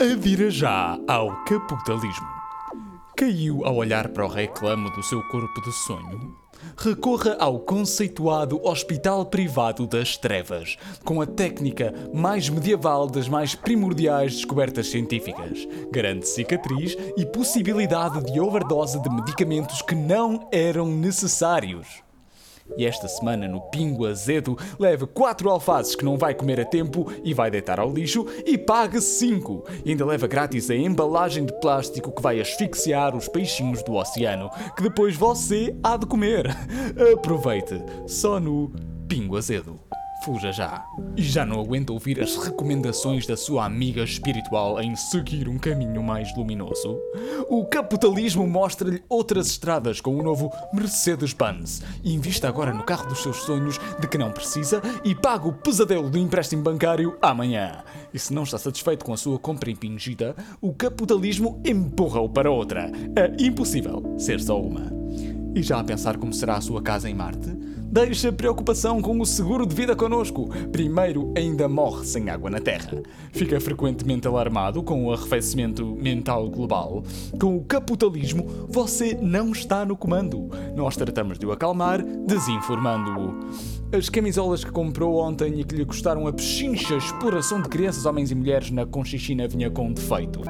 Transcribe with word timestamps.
Vira 0.00 0.48
já 0.48 0.96
ao 1.08 1.44
capitalismo. 1.44 2.28
Caiu 3.16 3.64
ao 3.64 3.74
olhar 3.74 4.06
para 4.10 4.24
o 4.24 4.28
reclamo 4.28 4.88
do 4.90 5.02
seu 5.02 5.20
corpo 5.24 5.60
de 5.60 5.72
sonho? 5.72 6.36
Recorra 6.76 7.36
ao 7.40 7.58
conceituado 7.58 8.64
Hospital 8.64 9.26
Privado 9.26 9.88
das 9.88 10.16
Trevas, 10.16 10.76
com 11.04 11.20
a 11.20 11.26
técnica 11.26 11.92
mais 12.14 12.48
medieval 12.48 13.08
das 13.08 13.28
mais 13.28 13.56
primordiais 13.56 14.36
descobertas 14.36 14.86
científicas. 14.86 15.66
Garante 15.90 16.28
cicatriz 16.28 16.96
e 17.16 17.26
possibilidade 17.26 18.24
de 18.32 18.38
overdose 18.38 19.02
de 19.02 19.10
medicamentos 19.10 19.82
que 19.82 19.96
não 19.96 20.48
eram 20.52 20.86
necessários. 20.86 22.07
E 22.76 22.84
esta 22.84 23.08
semana 23.08 23.48
no 23.48 23.60
Pingo 23.60 24.06
Azedo 24.06 24.56
leve 24.78 25.06
4 25.06 25.48
alfaces 25.50 25.96
que 25.96 26.04
não 26.04 26.16
vai 26.16 26.34
comer 26.34 26.60
a 26.60 26.64
tempo 26.64 27.10
e 27.24 27.34
vai 27.34 27.50
deitar 27.50 27.80
ao 27.80 27.92
lixo 27.92 28.26
e 28.44 28.56
pague 28.56 29.00
5. 29.00 29.64
E 29.84 29.90
ainda 29.90 30.06
leva 30.06 30.26
grátis 30.26 30.70
a 30.70 30.76
embalagem 30.76 31.44
de 31.44 31.52
plástico 31.60 32.12
que 32.12 32.22
vai 32.22 32.40
asfixiar 32.40 33.16
os 33.16 33.28
peixinhos 33.28 33.82
do 33.82 33.94
oceano, 33.94 34.50
que 34.76 34.82
depois 34.82 35.16
você 35.16 35.76
há 35.82 35.96
de 35.96 36.06
comer. 36.06 36.46
Aproveite, 37.14 37.82
só 38.06 38.38
no 38.38 38.72
Pingo 39.08 39.36
Azedo. 39.36 39.87
Fuja 40.24 40.50
já. 40.50 40.84
E 41.16 41.22
já 41.22 41.46
não 41.46 41.60
aguenta 41.60 41.92
ouvir 41.92 42.20
as 42.20 42.36
recomendações 42.36 43.26
da 43.26 43.36
sua 43.36 43.64
amiga 43.64 44.02
espiritual 44.02 44.80
em 44.80 44.96
seguir 44.96 45.48
um 45.48 45.58
caminho 45.58 46.02
mais 46.02 46.36
luminoso? 46.36 46.98
O 47.48 47.64
capitalismo 47.64 48.46
mostra-lhe 48.46 49.02
outras 49.08 49.46
estradas 49.46 50.00
com 50.00 50.16
o 50.16 50.22
novo 50.22 50.52
Mercedes-Benz. 50.72 51.82
Invista 52.04 52.48
agora 52.48 52.74
no 52.74 52.82
carro 52.82 53.08
dos 53.08 53.22
seus 53.22 53.38
sonhos 53.38 53.78
de 54.00 54.08
que 54.08 54.18
não 54.18 54.32
precisa 54.32 54.82
e 55.04 55.14
paga 55.14 55.46
o 55.46 55.52
pesadelo 55.52 56.10
do 56.10 56.18
empréstimo 56.18 56.62
bancário 56.62 57.16
amanhã. 57.22 57.84
E 58.12 58.18
se 58.18 58.34
não 58.34 58.42
está 58.42 58.58
satisfeito 58.58 59.04
com 59.04 59.12
a 59.12 59.16
sua 59.16 59.38
compra 59.38 59.70
impingida, 59.70 60.34
o 60.60 60.74
capitalismo 60.74 61.62
empurra-o 61.64 62.28
para 62.28 62.50
outra. 62.50 62.90
É 63.16 63.32
impossível 63.42 64.02
ser 64.18 64.40
só 64.40 64.60
uma. 64.60 64.97
E 65.54 65.62
já 65.62 65.80
a 65.80 65.84
pensar 65.84 66.16
como 66.16 66.32
será 66.32 66.56
a 66.56 66.60
sua 66.60 66.82
casa 66.82 67.08
em 67.08 67.14
Marte? 67.14 67.50
Deixa 67.90 68.30
preocupação 68.30 69.00
com 69.00 69.18
o 69.18 69.24
seguro 69.24 69.66
de 69.66 69.74
vida 69.74 69.96
connosco. 69.96 70.50
Primeiro, 70.70 71.32
ainda 71.34 71.66
morre 71.66 72.04
sem 72.04 72.28
água 72.28 72.50
na 72.50 72.60
Terra. 72.60 73.02
Fica 73.32 73.58
frequentemente 73.58 74.28
alarmado 74.28 74.82
com 74.82 75.06
o 75.06 75.12
arrefecimento 75.12 75.96
mental 75.96 76.50
global. 76.50 77.02
Com 77.40 77.56
o 77.56 77.64
capitalismo, 77.64 78.46
você 78.68 79.16
não 79.22 79.52
está 79.52 79.86
no 79.86 79.96
comando. 79.96 80.50
Nós 80.76 80.96
tratamos 80.96 81.38
de 81.38 81.46
o 81.46 81.52
acalmar, 81.52 82.04
desinformando-o. 82.04 83.96
As 83.96 84.10
camisolas 84.10 84.62
que 84.62 84.70
comprou 84.70 85.16
ontem 85.16 85.58
e 85.58 85.64
que 85.64 85.74
lhe 85.74 85.86
custaram 85.86 86.26
a 86.26 86.32
pechincha 86.32 86.94
exploração 86.94 87.62
de 87.62 87.70
crianças, 87.70 88.04
homens 88.04 88.30
e 88.30 88.34
mulheres 88.34 88.70
na 88.70 88.84
Conchichina 88.84 89.48
vinha 89.48 89.70
com 89.70 89.90
defeito. 89.90 90.42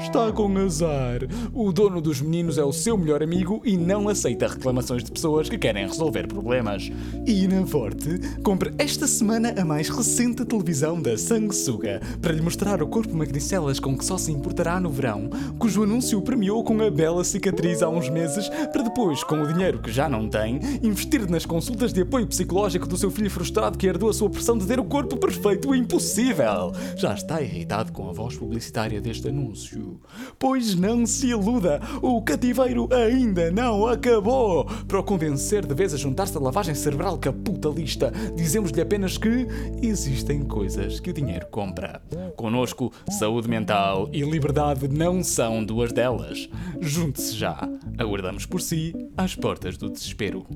Está 0.00 0.32
com 0.32 0.56
azar. 0.56 1.20
O 1.52 1.70
dono 1.70 2.00
dos 2.00 2.22
meninos 2.22 2.56
é 2.56 2.64
o 2.64 2.72
seu 2.72 2.96
melhor 2.96 3.22
amigo 3.22 3.60
e 3.64 3.76
não 3.76 4.08
aceita 4.08 4.48
reclamações 4.48 5.04
de 5.04 5.12
pessoas 5.12 5.48
que 5.48 5.58
querem 5.58 5.86
resolver 5.86 6.26
problemas. 6.26 6.90
E 7.26 7.46
na 7.46 7.66
Forte, 7.66 8.18
compre 8.42 8.72
esta 8.78 9.06
semana 9.06 9.54
a 9.56 9.64
mais 9.64 9.90
recente 9.90 10.44
televisão 10.44 11.00
da 11.00 11.18
Sanguessuga 11.18 12.00
para 12.20 12.32
lhe 12.32 12.40
mostrar 12.40 12.82
o 12.82 12.88
corpo 12.88 13.14
magricelas 13.14 13.78
com 13.78 13.96
que 13.96 14.04
só 14.04 14.16
se 14.16 14.32
importará 14.32 14.80
no 14.80 14.90
verão, 14.90 15.28
cujo 15.58 15.82
anúncio 15.82 16.20
premiou 16.22 16.64
com 16.64 16.80
a 16.82 16.90
bela 16.90 17.22
cicatriz 17.22 17.82
há 17.82 17.88
uns 17.88 18.08
meses, 18.08 18.48
para 18.72 18.82
depois, 18.82 19.22
com 19.22 19.42
o 19.42 19.52
dinheiro 19.52 19.80
que 19.80 19.92
já 19.92 20.08
não 20.08 20.28
tem, 20.28 20.58
investir 20.82 21.28
nas 21.30 21.44
consultas 21.44 21.92
de 21.92 22.00
apoio 22.00 22.26
psicológico 22.26 22.88
do 22.88 22.96
seu 22.96 23.10
filho 23.10 23.30
frustrado 23.30 23.76
que 23.76 23.86
herdou 23.86 24.08
a 24.08 24.14
sua 24.14 24.30
pressão 24.30 24.56
de 24.56 24.66
ter 24.66 24.80
o 24.80 24.84
corpo 24.84 25.16
perfeito 25.16 25.74
e 25.74 25.78
impossível. 25.78 26.72
Já 26.96 27.14
está 27.14 27.42
irritado 27.42 27.92
com 27.92 28.08
a 28.08 28.12
voz 28.12 28.34
publicitária 28.36 29.00
deste 29.00 29.28
anúncio. 29.28 29.89
Pois 30.38 30.74
não 30.74 31.06
se 31.06 31.28
iluda, 31.28 31.80
o 32.02 32.20
cativeiro 32.22 32.88
ainda 32.92 33.50
não 33.50 33.86
acabou. 33.86 34.64
Para 34.86 35.00
o 35.00 35.04
convencer 35.04 35.66
de 35.66 35.74
vez 35.74 35.94
a 35.94 35.96
juntar-se 35.96 36.36
à 36.36 36.40
lavagem 36.40 36.74
cerebral 36.74 37.18
capitalista, 37.18 38.12
dizemos-lhe 38.34 38.80
apenas 38.80 39.18
que 39.18 39.46
existem 39.82 40.42
coisas 40.42 41.00
que 41.00 41.10
o 41.10 41.14
dinheiro 41.14 41.46
compra. 41.50 42.02
Conosco, 42.36 42.92
saúde 43.08 43.48
mental 43.48 44.08
e 44.12 44.22
liberdade 44.22 44.88
não 44.88 45.22
são 45.22 45.64
duas 45.64 45.92
delas. 45.92 46.48
Junte-se 46.80 47.36
já. 47.36 47.68
Aguardamos 47.98 48.46
por 48.46 48.60
si 48.60 48.94
às 49.16 49.34
portas 49.34 49.76
do 49.76 49.90
desespero. 49.90 50.46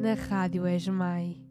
Na 0.00 0.14
Rádio 0.14 0.66
Esmai. 0.66 1.49